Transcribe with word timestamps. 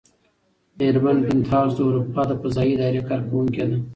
مېرمن 0.77 1.17
بینتهاوس 1.25 1.73
د 1.75 1.79
اروپا 1.87 2.21
د 2.27 2.31
فضايي 2.41 2.71
ادارې 2.75 3.01
کارکوونکې 3.09 3.63
ده. 3.69 3.77